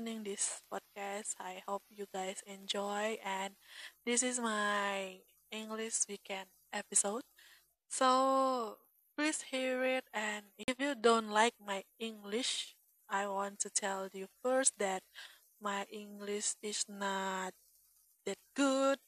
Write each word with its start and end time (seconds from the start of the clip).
listening 0.00 0.24
this 0.24 0.62
podcast. 0.72 1.36
I 1.36 1.60
hope 1.68 1.82
you 1.92 2.06
guys 2.08 2.40
enjoy 2.46 3.20
and 3.20 3.52
this 4.06 4.22
is 4.22 4.40
my 4.40 5.20
English 5.52 6.08
weekend 6.08 6.48
episode. 6.72 7.20
So 7.90 8.78
please 9.16 9.42
hear 9.52 9.84
it 9.84 10.04
and 10.14 10.56
if 10.56 10.80
you 10.80 10.94
don't 10.96 11.28
like 11.28 11.52
my 11.60 11.84
English, 11.98 12.76
I 13.10 13.26
want 13.28 13.60
to 13.60 13.70
tell 13.70 14.08
you 14.12 14.28
first 14.42 14.72
that 14.78 15.02
my 15.60 15.84
English 15.92 16.54
is 16.62 16.86
not 16.88 17.52
that 18.24 18.38
good 18.56 18.98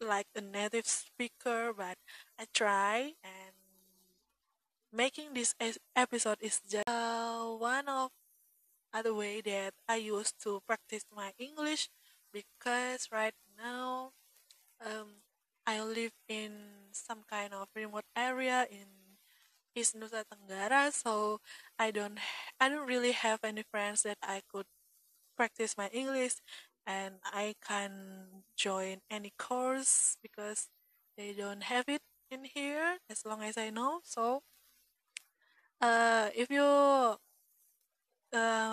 like 0.00 0.28
a 0.36 0.42
native 0.42 0.86
speaker, 0.86 1.72
but 1.72 1.96
I 2.38 2.44
try 2.52 3.14
and 3.24 3.56
making 4.92 5.34
this 5.34 5.54
episode 5.96 6.38
is 6.40 6.60
just 6.68 6.88
uh, 6.88 7.44
one 7.56 7.88
of 7.88 8.10
other 8.92 9.14
way 9.14 9.40
that 9.42 9.74
I 9.88 9.96
used 9.96 10.42
to 10.44 10.60
practice 10.66 11.04
my 11.14 11.32
English 11.38 11.88
because 12.32 13.08
right 13.12 13.34
now 13.56 14.12
um, 14.84 15.22
I 15.66 15.82
live 15.82 16.12
in 16.28 16.52
some 16.92 17.24
kind 17.28 17.54
of 17.54 17.68
remote 17.74 18.06
area 18.16 18.66
in 18.70 19.18
East 19.74 19.96
Nusa 19.96 20.24
Tenggara, 20.28 20.92
so 20.92 21.40
I 21.78 21.90
don't 21.90 22.18
I 22.60 22.68
don't 22.68 22.86
really 22.86 23.12
have 23.12 23.40
any 23.44 23.62
friends 23.64 24.02
that 24.04 24.18
I 24.22 24.42
could 24.48 24.66
practice 25.36 25.76
my 25.78 25.88
English 25.92 26.36
and 26.86 27.16
I 27.24 27.54
can't 27.66 28.44
join 28.56 29.00
any 29.10 29.32
course 29.38 30.16
because 30.22 30.68
they 31.16 31.32
don't 31.32 31.64
have 31.64 31.86
it 31.88 32.02
in 32.30 32.44
here 32.44 32.98
as 33.10 33.24
long 33.24 33.42
as 33.42 33.56
I 33.58 33.70
know. 33.70 34.00
So 34.04 34.42
uh, 35.80 36.28
if 36.34 36.50
you 36.50 37.16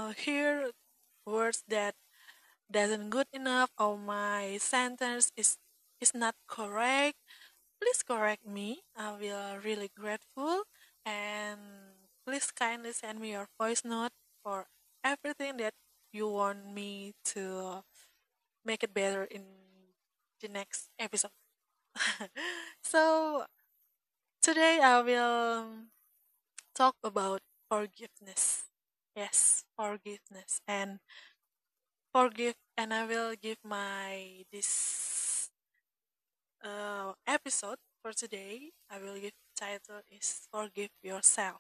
uh, 0.10 0.14
hear 0.18 0.72
words 1.26 1.64
that 1.70 1.96
doesn't 2.72 3.10
good 3.10 3.28
enough 3.34 3.72
or 3.80 3.98
my 3.98 4.58
sentence 4.62 5.32
is 5.38 5.58
is 6.02 6.14
not 6.16 6.36
correct, 6.48 7.18
please 7.82 8.04
correct 8.04 8.46
me. 8.48 8.82
I 8.98 9.14
will 9.18 9.58
really 9.64 9.90
grateful 9.96 10.64
and 11.06 11.60
please 12.26 12.52
kindly 12.52 12.94
send 12.94 13.20
me 13.22 13.32
your 13.34 13.48
voice 13.60 13.84
note 13.86 14.14
for 14.44 14.68
everything 15.04 15.58
that 15.58 15.74
you 16.14 16.30
want 16.30 16.74
me 16.74 17.14
to 17.36 17.84
make 18.66 18.84
it 18.84 18.94
better 18.94 19.24
in 19.26 19.44
the 20.42 20.48
next 20.50 20.90
episode. 21.00 21.32
so 22.84 23.46
today 24.42 24.80
I 24.84 25.02
will 25.02 25.66
talk 26.76 26.96
about 27.04 27.42
forgiveness. 27.70 28.69
Yes, 29.20 29.66
forgiveness 29.76 30.62
and 30.68 31.00
forgive 32.14 32.56
and 32.78 32.94
I 32.94 33.06
will 33.08 33.36
give 33.36 33.58
my 33.64 34.46
this 34.52 35.50
uh, 36.64 37.14
episode 37.28 37.78
for 38.02 38.14
today. 38.14 38.72
I 38.90 39.00
will 39.00 39.20
give 39.20 39.34
title 39.58 40.02
is 40.12 40.48
forgive 40.52 40.92
yourself. 41.04 41.60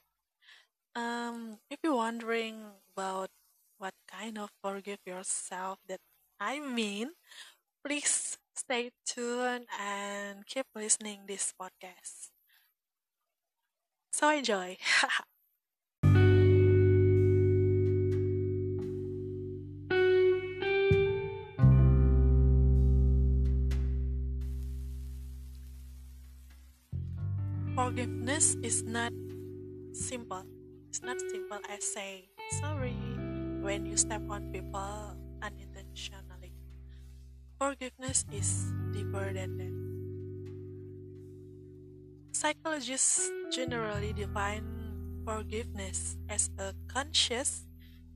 Um 0.96 1.60
if 1.70 1.80
you're 1.84 1.96
wondering 1.98 2.74
about 2.94 3.30
what 3.80 3.94
kind 4.08 4.38
of 4.40 4.52
forgive 4.64 5.00
yourself 5.06 5.80
that 5.88 6.02
I 6.40 6.60
mean, 6.60 7.14
please 7.86 8.38
stay 8.56 8.92
tuned 9.06 9.68
and 9.80 10.46
keep 10.48 10.68
listening 10.76 11.26
this 11.28 11.54
podcast. 11.60 12.32
So 14.12 14.30
enjoy. 14.30 14.78
Forgiveness 27.90 28.54
is 28.62 28.86
not 28.86 29.10
simple. 29.98 30.46
It's 30.94 31.02
not 31.02 31.18
simple 31.18 31.58
as 31.74 31.82
say 31.82 32.30
sorry 32.62 32.94
when 33.66 33.90
you 33.90 33.98
step 33.98 34.22
on 34.30 34.54
people 34.54 35.18
unintentionally. 35.42 36.54
Forgiveness 37.58 38.30
is 38.30 38.70
deeper 38.94 39.34
than 39.34 39.58
that. 39.58 39.74
Psychologists 42.30 43.26
generally 43.50 44.14
define 44.14 44.70
forgiveness 45.26 46.14
as 46.30 46.54
a 46.62 46.78
conscious, 46.94 47.66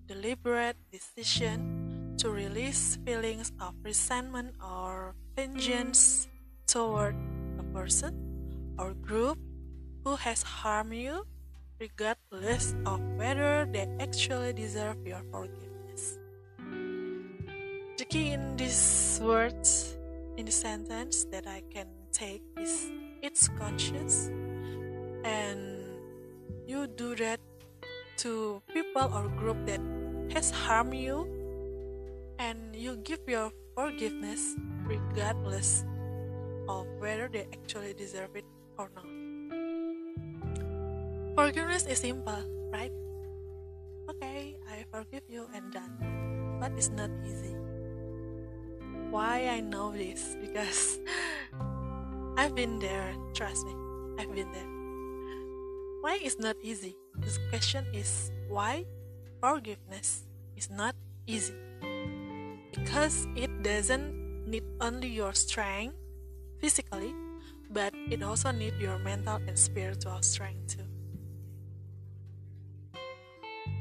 deliberate 0.06 0.78
decision 0.94 2.14
to 2.22 2.30
release 2.30 3.02
feelings 3.02 3.50
of 3.58 3.74
resentment 3.82 4.54
or 4.62 5.18
vengeance 5.34 6.30
toward 6.70 7.18
a 7.58 7.66
person 7.74 8.14
or 8.78 8.94
group 8.94 9.42
who 10.04 10.16
has 10.16 10.44
harmed 10.44 10.94
you, 10.94 11.26
regardless 11.80 12.76
of 12.86 13.00
whether 13.16 13.68
they 13.72 13.88
actually 14.00 14.54
deserve 14.54 15.00
your 15.08 15.24
forgiveness. 15.32 16.20
The 17.98 18.06
key 18.06 18.32
in 18.32 18.58
these 18.58 19.20
words, 19.24 19.98
in 20.38 20.46
the 20.46 20.52
sentence 20.52 21.26
that 21.32 21.48
I 21.48 21.64
can 21.72 21.88
take 22.12 22.44
is 22.58 22.92
it's 23.22 23.48
conscious 23.48 24.28
and 25.24 25.80
you 26.68 26.88
do 26.88 27.16
that 27.16 27.40
to 28.18 28.62
people 28.74 29.08
or 29.14 29.30
group 29.30 29.66
that 29.66 29.80
has 30.32 30.52
harmed 30.52 30.94
you 30.94 31.28
and 32.40 32.76
you 32.76 32.98
give 32.98 33.20
your 33.28 33.52
forgiveness 33.76 34.56
regardless 34.84 35.86
of 36.68 36.88
whether 37.00 37.30
they 37.32 37.48
actually 37.54 37.94
deserve 37.94 38.36
it 38.36 38.46
or 38.78 38.90
not. 38.96 39.23
Forgiveness 41.34 41.90
is 41.90 41.98
simple, 41.98 42.46
right? 42.70 42.94
Okay, 44.06 44.54
I 44.70 44.86
forgive 44.94 45.26
you 45.26 45.50
and 45.50 45.66
done. 45.74 45.98
But 46.62 46.78
it's 46.78 46.94
not 46.94 47.10
easy. 47.26 47.58
Why 49.10 49.50
I 49.50 49.60
know 49.66 49.90
this? 49.90 50.38
Because 50.46 51.02
I've 52.38 52.54
been 52.54 52.78
there, 52.78 53.18
trust 53.34 53.66
me. 53.66 53.74
I've 54.22 54.30
been 54.30 54.46
there. 54.54 54.70
Why 56.06 56.22
it's 56.22 56.38
not 56.38 56.54
easy? 56.62 57.02
This 57.18 57.42
question 57.50 57.90
is 57.98 58.30
why 58.46 58.86
forgiveness 59.42 60.30
is 60.54 60.70
not 60.70 60.94
easy. 61.26 61.58
Because 62.78 63.26
it 63.34 63.50
doesn't 63.66 64.14
need 64.46 64.70
only 64.82 65.10
your 65.10 65.34
strength 65.34 65.98
physically, 66.62 67.18
but 67.74 67.90
it 68.14 68.22
also 68.22 68.54
needs 68.54 68.78
your 68.78 69.02
mental 69.02 69.42
and 69.50 69.58
spiritual 69.58 70.22
strength 70.22 70.78
too. 70.78 70.93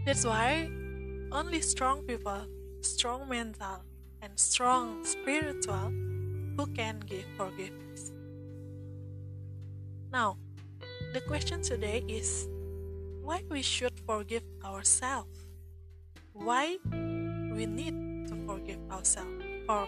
That's 0.05 0.27
why 0.27 0.69
only 1.31 1.61
strong 1.61 2.03
people, 2.03 2.47
strong 2.81 3.29
mental, 3.29 3.85
and 4.21 4.39
strong 4.39 5.05
spiritual 5.05 5.95
who 6.57 6.67
can 6.75 6.99
give 7.07 7.25
forgiveness. 7.37 8.11
Now, 10.13 10.39
the 11.15 11.21
question 11.21 11.63
today 11.63 12.03
is 12.09 12.49
why 13.23 13.45
we 13.49 13.63
should 13.63 13.95
forgive 14.05 14.43
ourselves? 14.65 15.47
Why 16.33 16.79
we 16.91 17.67
need 17.67 18.27
to 18.27 18.35
forgive 18.45 18.83
ourselves? 18.91 19.45
Or 19.69 19.87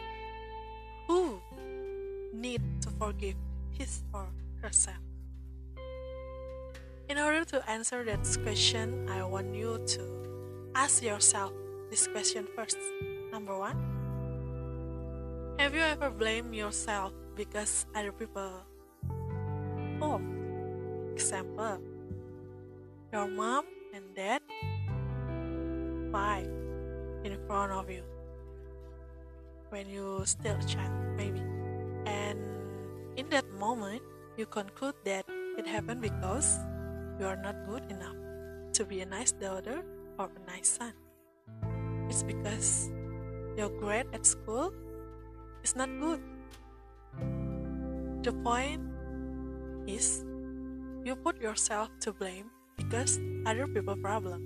who 1.09 1.41
need 2.33 2.63
to 2.83 2.91
forgive 2.91 3.35
his 3.73 4.05
or 4.13 4.29
herself? 4.63 5.14
In 7.07 7.19
order 7.19 7.45
to 7.45 7.61
answer 7.69 8.03
that 8.05 8.25
question, 8.43 9.09
I 9.11 9.23
want 9.25 9.55
you 9.55 9.77
to 9.77 10.03
ask 10.75 11.03
yourself 11.03 11.53
this 11.91 12.09
question 12.09 12.49
first. 12.57 12.79
Number 13.31 13.59
one, 13.59 13.77
have 15.59 15.75
you 15.75 15.83
ever 15.83 16.09
blamed 16.09 16.55
yourself 16.55 17.13
because 17.37 17.85
other 17.95 18.11
people? 18.11 18.65
Oh, 20.01 20.17
example, 21.13 21.77
your 23.13 23.29
mom 23.29 23.67
and 23.93 24.05
dad 24.17 24.41
fight 26.11 26.49
in 27.23 27.37
front 27.47 27.73
of 27.73 27.91
you 27.91 28.03
when 29.69 29.91
you 29.91 30.23
still 30.25 30.57
a 30.57 30.65
child, 30.65 30.93
maybe. 31.19 31.43
And 32.07 32.41
in 33.17 33.29
that 33.29 33.45
moment, 33.61 34.01
you 34.39 34.47
conclude 34.47 34.95
that 35.05 35.29
it 35.59 35.67
happened 35.67 36.01
because 36.01 36.59
you 37.19 37.27
are 37.27 37.37
not 37.37 37.57
good 37.67 37.85
enough 37.91 38.17
to 38.75 38.85
be 38.85 39.01
a 39.01 39.07
nice 39.07 39.33
daughter 39.33 39.83
or 40.19 40.31
a 40.31 40.51
nice 40.51 40.79
son. 40.79 40.93
It's 42.09 42.23
because 42.23 42.91
your 43.57 43.69
grade 43.81 44.07
at 44.13 44.27
school 44.27 44.73
is 45.63 45.77
not 45.77 45.89
good. 46.01 46.21
The 48.23 48.33
point 48.45 48.83
is 49.87 50.25
you 51.05 51.17
put 51.17 51.41
yourself 51.41 51.91
to 52.01 52.13
blame 52.13 52.51
because 52.77 53.21
other 53.47 53.67
people 53.67 53.97
problem. 53.97 54.43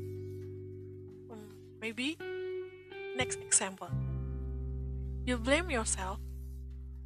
Um, 1.30 1.48
maybe 1.80 2.18
Next 3.18 3.42
example. 3.42 3.90
You 5.26 5.38
blame 5.38 5.70
yourself 5.70 6.20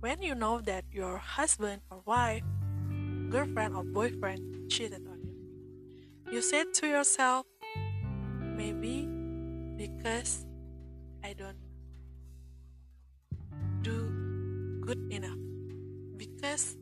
when 0.00 0.20
you 0.20 0.34
know 0.34 0.60
that 0.60 0.84
your 0.92 1.16
husband 1.16 1.80
or 1.90 2.02
wife, 2.04 2.44
girlfriend 3.30 3.74
or 3.74 3.82
boyfriend 3.82 4.68
cheated 4.68 5.08
you. 6.32 6.40
Said 6.40 6.72
to 6.80 6.86
yourself, 6.88 7.44
maybe 8.40 9.06
because 9.76 10.46
I 11.22 11.34
don't 11.34 11.60
do 13.82 14.08
good 14.80 14.98
enough, 15.12 15.36
because 16.16 16.76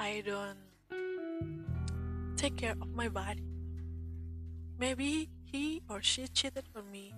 I 0.00 0.22
don't 0.26 0.58
take 2.36 2.56
care 2.56 2.74
of 2.80 2.90
my 2.90 3.08
body. 3.08 3.46
Maybe 4.78 5.30
he 5.46 5.82
or 5.88 6.02
she 6.02 6.26
cheated 6.26 6.66
on 6.74 6.90
me 6.90 7.14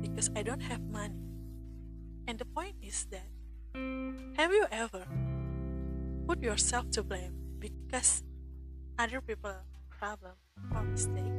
because 0.00 0.30
I 0.34 0.42
don't 0.42 0.62
have 0.62 0.80
money. 0.80 1.20
And 2.26 2.38
the 2.38 2.46
point 2.46 2.76
is 2.80 3.06
that 3.12 3.28
have 4.40 4.50
you 4.50 4.64
ever 4.72 5.04
put 6.26 6.42
yourself 6.42 6.88
to 6.92 7.02
blame 7.02 7.36
because 7.58 8.22
other 8.98 9.20
people 9.20 9.52
problem 10.02 10.34
or 10.74 10.82
mistake? 10.82 11.38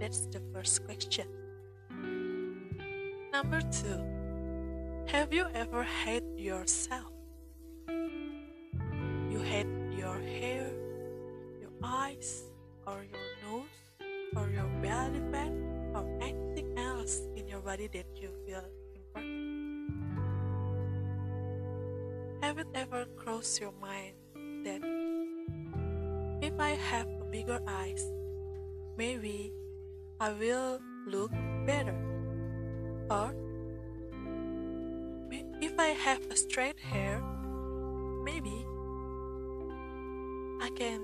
That's 0.00 0.26
the 0.34 0.42
first 0.52 0.84
question. 0.84 1.28
Number 3.30 3.60
two, 3.70 4.02
have 5.06 5.32
you 5.32 5.46
ever 5.54 5.84
hate 5.84 6.26
yourself? 6.36 7.12
You 9.30 9.38
hate 9.46 9.70
your 9.94 10.18
hair, 10.18 10.66
your 11.62 11.70
eyes, 11.84 12.50
or 12.84 13.06
your 13.06 13.26
nose, 13.46 13.78
or 14.34 14.50
your 14.50 14.66
belly 14.82 15.22
fat, 15.30 15.54
or 15.94 16.04
anything 16.20 16.76
else 16.76 17.20
in 17.36 17.46
your 17.46 17.60
body 17.60 17.86
that 17.94 18.10
you 18.18 18.30
feel 18.44 18.66
important. 18.90 19.94
Have 22.42 22.58
it 22.58 22.66
ever 22.74 23.06
crossed 23.16 23.60
your 23.60 23.72
mind 23.80 24.14
that 24.66 24.82
if 26.44 26.60
I 26.60 26.72
have 26.90 27.08
bigger 27.30 27.58
eyes, 27.66 28.04
maybe 28.98 29.50
I 30.20 30.32
will 30.32 30.78
look 31.06 31.32
better? 31.64 31.96
Or 33.08 33.34
if 35.62 35.72
I 35.78 35.88
have 36.04 36.20
a 36.30 36.36
straight 36.36 36.78
hair, 36.78 37.22
maybe 38.24 38.66
I 40.60 40.68
can 40.76 41.00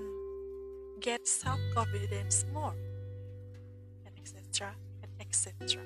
get 0.99 1.27
self 1.27 1.59
confidence 1.73 2.45
more, 2.53 2.75
and 4.05 4.13
etc. 4.21 4.75
and 5.01 5.11
etc. 5.19 5.81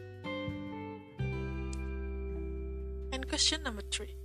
And 3.13 3.27
question 3.29 3.63
number 3.63 3.83
three 3.89 4.15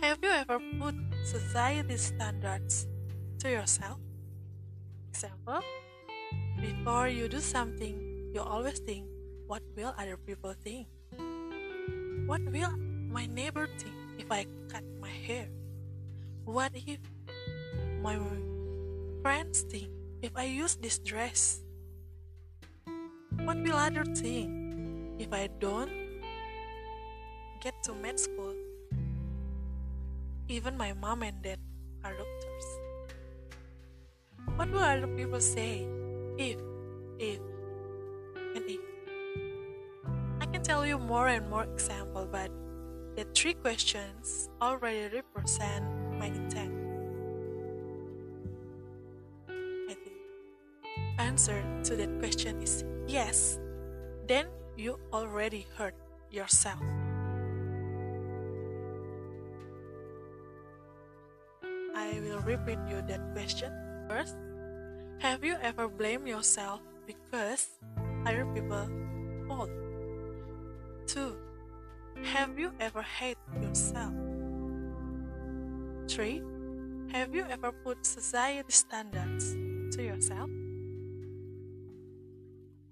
Have 0.00 0.18
you 0.22 0.30
ever 0.30 0.58
put 0.80 0.96
society 1.22 1.96
standards 1.96 2.88
to 3.38 3.50
yourself? 3.50 3.98
Example 5.10 5.62
Before 6.60 7.08
you 7.08 7.28
do 7.28 7.38
something, 7.38 8.30
you 8.34 8.42
always 8.42 8.78
think, 8.82 9.06
What 9.46 9.62
will 9.76 9.94
other 9.96 10.18
people 10.18 10.52
think? 10.52 10.86
What 12.26 12.42
will 12.44 12.76
my 13.08 13.24
neighbor 13.24 13.66
think 13.78 13.94
if 14.18 14.28
I 14.30 14.44
cut 14.68 14.84
my 15.00 15.08
hair? 15.08 15.48
What 16.44 16.72
if 16.74 17.00
my 18.02 18.18
friends 19.22 19.62
think 19.70 19.88
if 20.20 20.36
I 20.36 20.44
use 20.44 20.76
this 20.76 20.98
dress? 20.98 21.62
What 23.46 23.56
will 23.62 23.78
others 23.78 24.20
think 24.20 24.52
if 25.16 25.32
I 25.32 25.48
don't 25.58 25.90
get 27.62 27.74
to 27.88 27.94
med 27.94 28.20
school? 28.20 28.52
Even 30.48 30.76
my 30.76 30.92
mom 30.92 31.22
and 31.22 31.40
dad 31.40 31.58
are 32.04 32.12
doctors. 32.12 32.37
What 34.68 34.74
will 34.74 34.84
other 34.84 35.06
people 35.16 35.40
say 35.40 35.88
if, 36.36 36.58
if, 37.18 37.40
and 38.54 38.64
if? 38.68 38.80
I 40.40 40.46
can 40.46 40.62
tell 40.62 40.84
you 40.86 40.98
more 40.98 41.28
and 41.28 41.48
more 41.48 41.64
example, 41.64 42.28
but 42.30 42.50
the 43.16 43.24
three 43.34 43.54
questions 43.54 44.50
already 44.60 45.08
represent 45.08 45.84
my 46.18 46.26
intent. 46.26 46.74
I 49.88 49.94
think 49.94 50.16
answer 51.18 51.64
to 51.84 51.96
that 51.96 52.18
question 52.18 52.60
is 52.60 52.84
yes. 53.06 53.58
Then 54.26 54.48
you 54.76 55.00
already 55.14 55.66
hurt 55.78 55.94
yourself. 56.30 56.82
I 61.96 62.20
will 62.20 62.40
repeat 62.40 62.78
you 62.90 63.00
that 63.08 63.32
question. 63.32 63.72
First, 64.08 64.36
have 65.18 65.42
you 65.42 65.56
ever 65.60 65.88
blamed 65.88 66.28
yourself 66.28 66.80
because 67.06 67.68
other 68.24 68.46
people 68.54 68.88
fault? 69.48 69.70
Two, 71.06 71.34
have 72.22 72.58
you 72.58 72.70
ever 72.78 73.02
hate 73.02 73.38
yourself? 73.60 74.14
Three, 76.08 76.42
have 77.10 77.34
you 77.34 77.44
ever 77.50 77.72
put 77.72 78.06
society 78.06 78.70
standards 78.70 79.54
to 79.96 80.02
yourself? 80.02 80.50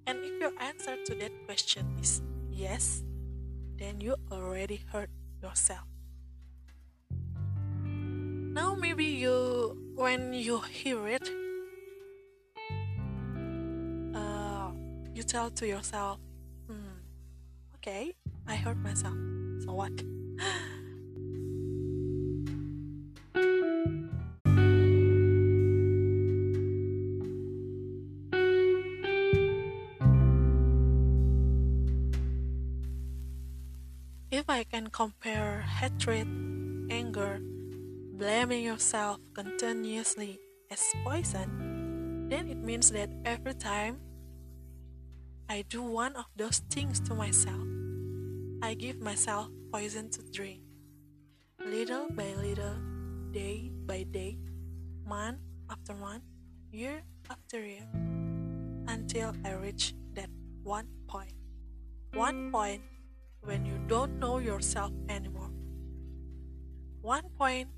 And 0.06 0.19
if 0.23 0.40
your 0.40 0.52
answer 0.61 0.96
to 1.06 1.14
that 1.14 1.32
question 1.46 1.87
is 2.00 2.23
yes, 2.50 3.05
then 3.78 4.00
you 4.00 4.17
already 4.32 4.82
hurt 4.90 5.11
yourself. 5.43 5.87
Now 8.56 8.75
maybe 8.75 9.05
you 9.05 9.76
when 9.94 10.32
you 10.32 10.61
hear 10.61 11.06
it 11.06 11.28
tell 15.26 15.50
to 15.50 15.67
yourself, 15.67 16.19
hmm, 16.69 17.02
okay, 17.76 18.14
I 18.46 18.55
hurt 18.55 18.78
myself. 18.78 19.14
So 19.64 19.73
what? 19.75 19.90
if 34.30 34.49
I 34.49 34.62
can 34.62 34.87
compare 34.88 35.62
hatred, 35.62 36.28
anger, 36.88 37.40
blaming 38.14 38.62
yourself 38.62 39.18
continuously 39.35 40.38
as 40.71 40.83
poison, 41.02 42.28
then 42.28 42.47
it 42.49 42.59
means 42.59 42.92
that 42.92 43.11
every 43.25 43.54
time 43.54 43.99
I 45.49 45.62
do 45.62 45.81
one 45.81 46.17
of 46.17 46.26
those 46.35 46.59
things 46.75 46.99
to 47.07 47.15
myself, 47.15 47.62
I 48.62 48.75
give 48.75 48.99
myself 48.99 49.47
poison 49.71 50.11
to 50.11 50.23
drink. 50.35 50.59
Little 51.65 52.11
by 52.11 52.35
little, 52.35 52.75
day 53.31 53.71
by 53.87 54.03
day, 54.11 54.38
month 55.07 55.38
after 55.71 55.95
month, 55.95 56.25
year 56.73 57.03
after 57.31 57.65
year, 57.65 57.87
until 58.91 59.38
I 59.45 59.55
reach 59.55 59.95
that 60.15 60.31
one 60.65 60.88
point. 61.07 61.38
One 62.12 62.50
point 62.50 62.83
when 63.38 63.65
you 63.65 63.79
don't 63.87 64.19
know 64.19 64.38
yourself 64.38 64.91
anymore. 65.09 65.55
One 67.03 67.31
point 67.38 67.69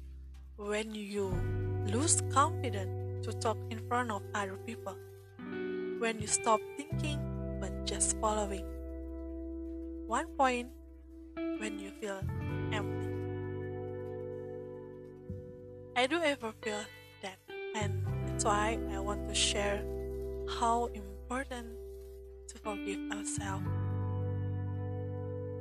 when 0.57 0.95
you 0.95 1.37
lose 1.85 2.23
confidence 2.33 3.27
to 3.27 3.33
talk 3.37 3.59
in 3.69 3.85
front 3.89 4.11
of 4.11 4.23
other 4.35 4.57
people. 4.65 4.97
When 6.01 6.17
you 6.19 6.27
stop 6.27 6.61
thinking 6.79 7.28
following. 7.99 8.65
One 10.07 10.27
point 10.39 10.69
when 11.35 11.79
you 11.79 11.91
feel 12.01 12.21
empty. 12.73 13.11
I 15.97 16.07
do 16.07 16.23
ever 16.23 16.55
feel 16.63 16.79
that, 17.23 17.39
and 17.75 18.07
that's 18.27 18.45
why 18.45 18.79
I 18.95 19.01
want 19.01 19.27
to 19.29 19.35
share 19.35 19.83
how 20.61 20.87
important 20.95 21.75
to 22.47 22.59
forgive 22.59 23.11
ourselves. 23.11 23.67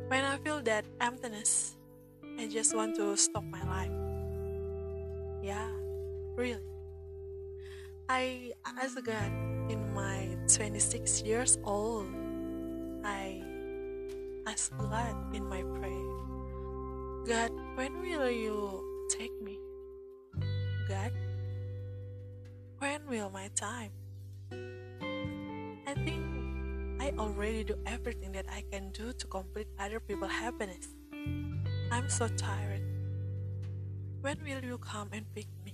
When 0.08 0.24
I 0.24 0.38
feel 0.38 0.62
that 0.62 0.86
emptiness, 1.01 1.75
I 2.38 2.48
just 2.48 2.75
want 2.75 2.96
to 2.98 3.17
stop 3.17 3.44
my 3.44 3.63
life. 3.65 3.91
Yeah, 5.41 5.67
really. 6.36 6.62
I 8.08 8.53
asked 8.63 9.03
God 9.03 9.32
in 9.67 9.91
my 9.94 10.38
26 10.48 11.24
years 11.24 11.58
old. 11.63 12.08
I 13.08 13.42
asked 14.46 14.76
God 14.78 15.16
in 15.34 15.48
my 15.48 15.64
prayer, 15.80 16.12
God, 17.24 17.52
when 17.76 18.02
will 18.02 18.30
you 18.30 18.84
take 19.08 19.32
me? 19.42 19.58
God, 20.90 21.14
when 22.80 23.00
will 23.08 23.30
my 23.30 23.48
time? 23.56 23.92
I 24.52 25.94
think 26.04 26.20
I 27.00 27.14
already 27.18 27.64
do 27.64 27.80
everything 27.86 28.34
that 28.34 28.46
I 28.52 28.64
can 28.70 28.92
do 28.92 29.14
to 29.14 29.28
complete 29.28 29.68
other 29.80 30.02
people's 30.02 30.32
happiness. 30.32 30.92
I'm 31.92 32.10
so 32.10 32.28
tired. 32.28 32.84
When 34.20 34.36
will 34.44 34.60
you 34.60 34.78
come 34.80 35.08
and 35.14 35.24
pick 35.34 35.48
me? 35.64 35.74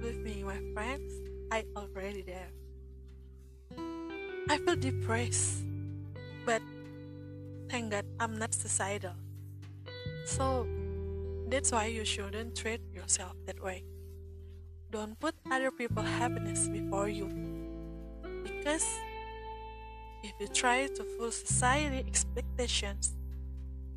With 0.00 0.16
me, 0.24 0.42
my 0.42 0.56
friends, 0.72 1.12
I 1.52 1.64
already 1.76 2.22
there. 2.22 2.48
I 4.48 4.58
feel 4.58 4.76
depressed, 4.76 5.62
but 6.44 6.62
thank 7.68 7.90
God 7.90 8.04
I'm 8.20 8.38
not 8.38 8.54
suicidal. 8.54 9.14
So 10.26 10.66
that's 11.48 11.72
why 11.72 11.86
you 11.86 12.04
shouldn't 12.04 12.56
treat 12.56 12.80
yourself 12.92 13.34
that 13.46 13.62
way. 13.62 13.84
Don't 14.90 15.18
put 15.18 15.34
other 15.50 15.70
people's 15.70 16.06
happiness 16.20 16.68
before 16.68 17.08
you. 17.08 17.28
Because 18.42 18.84
if 20.22 20.32
you 20.38 20.48
try 20.48 20.86
to 20.86 21.04
fool 21.16 21.30
society 21.30 22.04
expectations, 22.06 23.14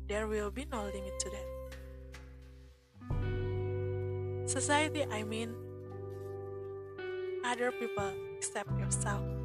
there 0.08 0.26
will 0.26 0.50
be 0.50 0.64
no 0.70 0.84
limit 0.84 1.18
to 1.20 1.30
that. 1.30 1.46
Society, 4.48 5.04
I 5.10 5.22
mean, 5.22 5.54
other 7.44 7.72
people 7.72 8.10
except 8.38 8.70
yourself. 8.78 9.35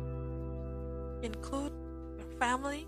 Include 1.21 1.71
your 2.17 2.27
family, 2.39 2.87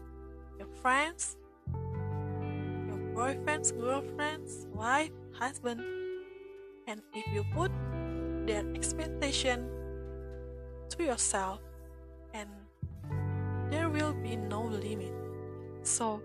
your 0.58 0.68
friends, 0.82 1.38
your 1.74 2.98
boyfriends, 3.14 3.78
girlfriends, 3.80 4.68
wife, 4.74 5.12
husband. 5.34 5.82
And 6.88 7.02
if 7.14 7.26
you 7.34 7.46
put 7.54 7.72
their 8.46 8.66
expectation 8.76 9.70
to 10.90 11.04
yourself, 11.04 11.60
and 12.34 12.50
there 13.70 13.90
will 13.90 14.14
be 14.14 14.36
no 14.36 14.64
limit. 14.64 15.14
So 15.84 16.22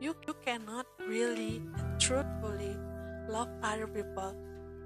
you, 0.00 0.14
you 0.26 0.34
cannot 0.44 0.86
really 1.06 1.62
and 1.76 2.00
truthfully 2.00 2.76
love 3.28 3.48
other 3.62 3.86
people 3.86 4.34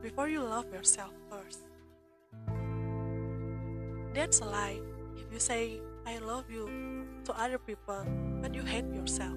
before 0.03 0.29
you 0.29 0.43
love 0.43 0.73
yourself 0.73 1.13
first. 1.31 1.65
That's 4.15 4.41
a 4.41 4.45
lie 4.45 4.81
if 5.17 5.33
you 5.33 5.39
say, 5.39 5.81
I 6.07 6.19
love 6.19 6.51
you 6.51 6.69
to 7.25 7.33
other 7.33 7.59
people, 7.59 8.05
but 8.41 8.55
you 8.55 8.63
hate 8.63 8.93
yourself. 8.93 9.37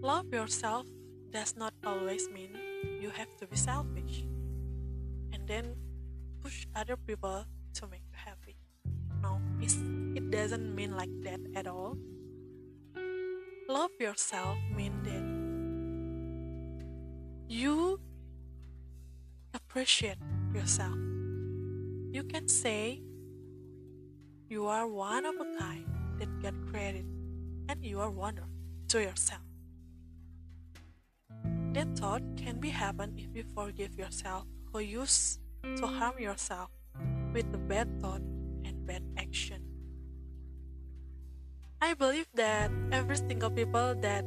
Love 0.00 0.30
yourself 0.32 0.86
does 1.32 1.56
not 1.56 1.74
always 1.84 2.28
mean 2.30 2.54
you 3.00 3.10
have 3.10 3.34
to 3.38 3.46
be 3.46 3.56
selfish 3.56 4.22
and 5.32 5.42
then 5.48 5.74
push 6.42 6.66
other 6.76 6.96
people 6.96 7.44
to 7.74 7.86
make 7.88 8.04
you 8.06 8.14
happy. 8.14 8.56
No, 9.22 9.40
it 9.58 10.30
doesn't 10.30 10.74
mean 10.74 10.94
like 10.96 11.10
that 11.24 11.40
at 11.56 11.66
all. 11.66 11.98
Love 13.68 13.90
yourself 13.98 14.56
means 14.70 15.02
that 15.02 15.26
you 17.48 17.98
appreciate 19.76 20.16
yourself. 20.54 20.96
You 22.10 22.24
can 22.24 22.48
say 22.48 23.02
you 24.48 24.64
are 24.64 24.88
one 24.88 25.26
of 25.26 25.34
a 25.36 25.44
kind 25.60 25.84
that 26.16 26.32
God 26.40 26.54
created 26.70 27.04
and 27.68 27.84
you 27.84 28.00
are 28.00 28.08
wonderful 28.08 28.48
to 28.88 29.02
yourself. 29.02 29.44
That 31.74 31.92
thought 31.92 32.22
can 32.38 32.56
be 32.58 32.70
happen 32.70 33.20
if 33.20 33.36
you 33.36 33.44
forgive 33.54 33.98
yourself 33.98 34.48
who 34.72 34.80
used 34.80 35.40
to 35.62 35.86
harm 35.86 36.16
yourself 36.18 36.70
with 37.34 37.52
the 37.52 37.58
bad 37.58 38.00
thought 38.00 38.24
and 38.64 38.86
bad 38.86 39.04
action. 39.18 39.60
I 41.82 41.92
believe 41.92 42.32
that 42.32 42.70
every 42.92 43.18
single 43.18 43.50
people 43.50 43.94
that 44.00 44.24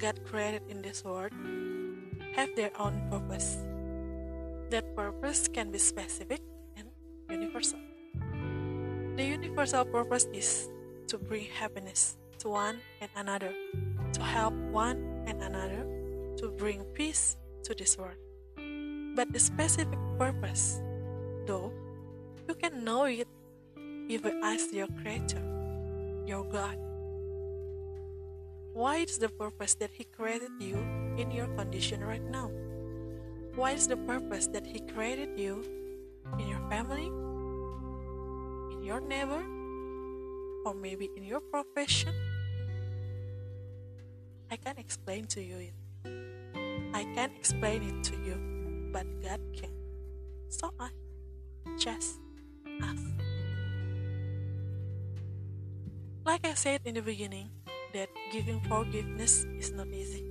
God 0.00 0.24
created 0.24 0.62
in 0.70 0.80
this 0.80 1.04
world 1.04 1.32
have 2.32 2.48
their 2.56 2.72
own 2.80 3.04
purpose. 3.10 3.69
That 4.70 4.94
purpose 4.94 5.48
can 5.50 5.74
be 5.74 5.78
specific 5.78 6.38
and 6.78 6.86
universal. 7.28 7.82
The 9.16 9.24
universal 9.26 9.84
purpose 9.84 10.30
is 10.32 10.70
to 11.08 11.18
bring 11.18 11.50
happiness 11.50 12.16
to 12.38 12.50
one 12.50 12.78
and 13.02 13.10
another, 13.16 13.50
to 14.14 14.22
help 14.22 14.54
one 14.70 15.26
and 15.26 15.42
another, 15.42 15.82
to 16.38 16.54
bring 16.54 16.86
peace 16.94 17.34
to 17.64 17.74
this 17.74 17.98
world. 17.98 18.14
But 19.16 19.32
the 19.32 19.40
specific 19.42 19.98
purpose, 20.16 20.78
though, 21.46 21.74
you 22.46 22.54
can 22.54 22.84
know 22.84 23.10
it 23.10 23.26
if 24.06 24.24
you 24.24 24.40
ask 24.42 24.72
your 24.72 24.86
Creator 25.02 25.42
your 26.30 26.46
God. 26.46 26.78
Why 28.72 29.02
is 29.02 29.18
the 29.18 29.34
purpose 29.34 29.74
that 29.82 29.90
He 29.90 30.04
created 30.04 30.54
you 30.62 30.78
in 31.18 31.34
your 31.34 31.50
condition 31.58 32.06
right 32.06 32.22
now? 32.22 32.54
Why 33.54 33.72
is 33.72 33.88
the 33.88 33.96
purpose 33.96 34.46
that 34.48 34.66
He 34.66 34.80
created 34.80 35.38
you 35.38 35.64
in 36.38 36.48
your 36.48 36.60
family, 36.70 37.06
in 38.72 38.82
your 38.82 39.00
neighbor, 39.00 39.42
or 40.64 40.74
maybe 40.74 41.10
in 41.16 41.24
your 41.24 41.40
profession? 41.40 42.14
I 44.50 44.56
can't 44.56 44.78
explain 44.78 45.26
to 45.34 45.42
you 45.42 45.70
it. 45.70 45.74
I 46.94 47.04
can't 47.14 47.32
explain 47.36 47.82
it 47.82 48.04
to 48.04 48.16
you, 48.16 48.36
but 48.92 49.06
God 49.22 49.40
can. 49.54 49.70
So 50.48 50.72
I 50.78 50.90
just 51.78 52.18
ask. 52.82 53.02
Like 56.24 56.46
I 56.46 56.54
said 56.54 56.80
in 56.84 56.94
the 56.94 57.02
beginning, 57.02 57.50
that 57.94 58.08
giving 58.32 58.60
forgiveness 58.60 59.44
is 59.58 59.72
not 59.72 59.88
easy. 59.88 60.24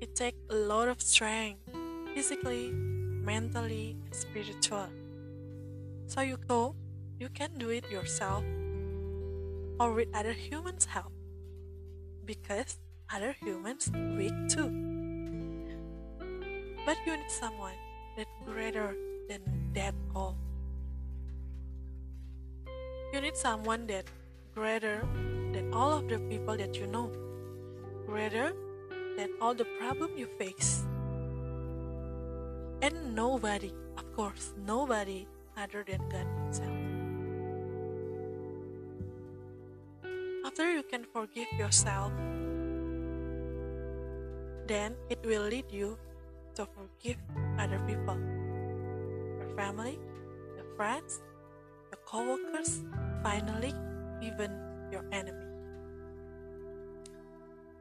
It 0.00 0.14
takes 0.14 0.38
a 0.50 0.54
lot 0.54 0.88
of 0.88 1.00
strength, 1.00 1.67
physically, 2.14 2.70
mentally, 2.72 3.96
and 4.04 4.14
spiritual. 4.14 4.88
So 6.06 6.22
you 6.22 6.36
go, 6.48 6.74
you 7.18 7.28
can 7.28 7.58
do 7.58 7.70
it 7.70 7.90
yourself 7.90 8.44
or 9.80 9.92
with 9.92 10.08
other 10.14 10.32
humans' 10.32 10.84
help 10.84 11.12
because 12.24 12.78
other 13.12 13.34
humans 13.40 13.90
weak 14.16 14.34
too. 14.48 14.68
But 16.84 16.96
you 17.06 17.16
need 17.16 17.30
someone 17.30 17.76
that 18.16 18.26
greater 18.44 18.96
than 19.28 19.40
that 19.74 19.94
all. 20.14 20.36
You 23.12 23.20
need 23.20 23.36
someone 23.36 23.86
that 23.86 24.04
greater 24.54 25.06
than 25.52 25.72
all 25.72 25.92
of 25.92 26.08
the 26.08 26.18
people 26.28 26.56
that 26.56 26.76
you 26.76 26.86
know, 26.86 27.10
greater 28.06 28.52
than 29.16 29.30
all 29.40 29.54
the 29.54 29.66
problem 29.78 30.16
you 30.16 30.26
face. 30.38 30.84
Nobody, 33.18 33.74
of 33.98 34.06
course, 34.14 34.54
nobody 34.64 35.26
other 35.58 35.82
than 35.82 35.98
God 36.06 36.22
Himself. 36.38 36.78
After 40.46 40.70
you 40.70 40.86
can 40.86 41.02
forgive 41.02 41.50
yourself, 41.58 42.14
then 44.70 44.94
it 45.10 45.18
will 45.26 45.50
lead 45.50 45.66
you 45.66 45.98
to 46.54 46.62
forgive 46.78 47.18
other 47.58 47.82
people 47.90 48.14
your 49.42 49.50
family, 49.58 49.98
your 50.54 50.70
friends, 50.78 51.18
your 51.90 51.98
co-workers, 52.06 52.86
finally 53.26 53.74
even 54.22 54.54
your 54.94 55.02
enemy. 55.10 55.42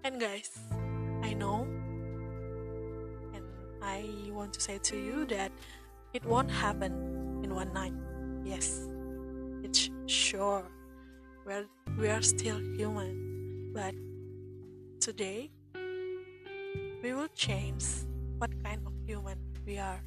And 0.04 0.18
guys, 0.18 0.50
I 1.22 1.38
know 1.38 1.70
I 3.88 4.04
want 4.32 4.52
to 4.54 4.60
say 4.60 4.80
to 4.80 4.98
you 4.98 5.26
that 5.28 5.50
it 6.14 6.26
won't 6.26 6.52
happen 6.52 7.40
in 7.42 7.56
one 7.56 7.72
night. 7.72 7.94
Yes, 8.44 8.90
it's 9.64 9.90
sure. 10.08 10.66
Well, 11.46 11.64
we 11.98 12.10
are 12.10 12.22
still 12.22 12.60
human, 12.76 13.72
but 13.74 13.96
today 15.00 15.52
we 17.02 17.14
will 17.14 17.30
change 17.34 17.86
what 18.38 18.52
kind 18.62 18.86
of 18.86 18.92
human 19.08 19.40
we 19.66 19.78
are. 19.78 20.04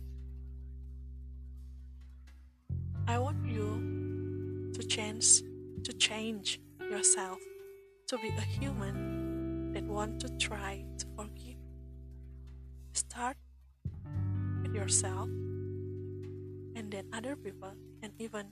I 3.08 3.18
want 3.18 3.46
you 3.46 4.70
to 4.75 4.82
change 4.87 5.40
to 5.84 5.92
change 5.94 6.60
yourself 6.78 7.38
to 8.08 8.18
be 8.18 8.28
a 8.28 8.44
human 8.60 9.72
that 9.72 9.84
want 9.84 10.20
to 10.20 10.28
try 10.37 10.84
to 10.99 11.06
forgive. 11.16 11.56
Start 12.92 13.37
yourself 14.74 15.28
and 16.76 16.90
then 16.90 17.06
other 17.12 17.36
people 17.36 17.72
and 18.02 18.12
even 18.18 18.46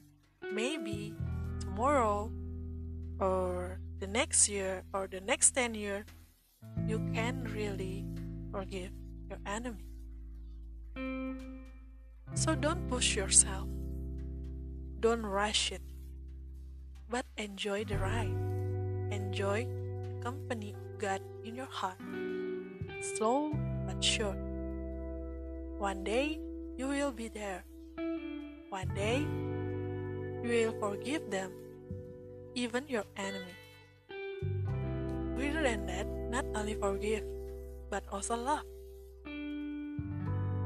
maybe 0.53 1.15
tomorrow 1.61 2.31
or 3.21 3.79
the 3.99 4.07
next 4.07 4.49
year 4.49 4.83
or 4.93 5.07
the 5.07 5.21
next 5.21 5.53
10 5.53 5.75
years 5.75 6.05
you 6.87 6.99
can 7.13 7.45
really 7.55 8.05
forgive 8.51 8.91
your 9.29 9.39
enemy. 9.47 9.85
So 12.35 12.55
don't 12.55 12.89
push 12.89 13.17
yourself. 13.17 13.69
Don't 15.01 15.25
rush 15.25 15.73
it. 15.73 15.83
But 17.11 17.25
enjoy 17.37 17.85
the 17.85 17.99
ride. 17.99 18.37
Enjoy 19.11 19.67
the 19.67 20.23
company 20.23 20.75
of 20.75 20.99
God 20.99 21.21
in 21.45 21.55
your 21.55 21.71
heart. 21.71 21.99
Slow 23.01 23.53
but 23.87 24.03
sure. 24.03 24.48
One 25.79 26.03
day 26.03 26.43
you 26.75 26.91
will 26.91 27.15
be 27.15 27.31
there. 27.31 27.63
One 28.67 28.91
day 28.99 29.23
you 30.43 30.51
will 30.51 30.75
forgive 30.83 31.31
them, 31.31 31.55
even 32.59 32.83
your 32.91 33.07
enemy. 33.15 33.55
Greater 35.39 35.63
than 35.63 35.87
that, 35.87 36.11
not 36.35 36.43
only 36.59 36.75
forgive, 36.75 37.23
but 37.95 38.03
also 38.11 38.35
love. 38.35 38.67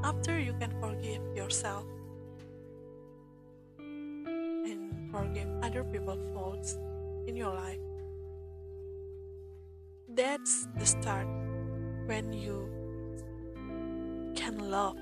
After 0.01 0.41
you 0.41 0.57
can 0.57 0.73
forgive 0.81 1.21
yourself 1.37 1.85
and 3.77 5.13
forgive 5.13 5.49
other 5.61 5.85
people's 5.85 6.25
faults 6.33 6.81
in 7.29 7.37
your 7.37 7.53
life, 7.53 7.85
that's 10.09 10.73
the 10.81 10.89
start 10.89 11.29
when 12.09 12.33
you 12.33 12.82
love, 14.71 14.97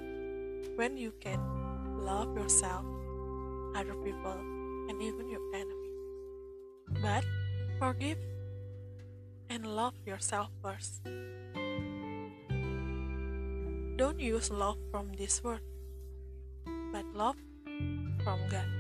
when 0.77 0.97
you 0.97 1.13
can 1.21 1.41
love 2.01 2.37
yourself, 2.37 2.85
other 3.77 3.95
people, 4.05 4.39
and 4.89 5.03
even 5.03 5.29
your 5.29 5.43
enemy. 5.55 5.91
But 7.03 7.25
forgive 7.79 8.19
and 9.49 9.67
love 9.67 9.95
yourself 10.07 10.49
first. 10.63 11.03
Don't 13.97 14.19
use 14.19 14.51
love 14.51 14.79
from 14.91 15.13
this 15.19 15.45
world, 15.45 15.61
but 16.93 17.05
love 17.13 17.37
from 18.25 18.41
God. 18.49 18.80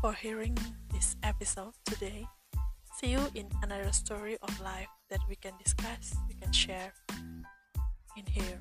For 0.00 0.12
hearing 0.12 0.56
this 0.92 1.16
episode 1.22 1.72
today. 1.84 2.26
See 3.00 3.08
you 3.08 3.20
in 3.34 3.48
another 3.62 3.92
story 3.92 4.36
of 4.42 4.60
life 4.60 4.88
that 5.10 5.20
we 5.28 5.36
can 5.36 5.52
discuss, 5.62 6.14
we 6.28 6.34
can 6.34 6.52
share 6.52 6.92
in 8.16 8.26
here. 8.26 8.60